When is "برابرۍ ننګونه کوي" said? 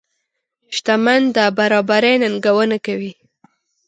1.57-3.11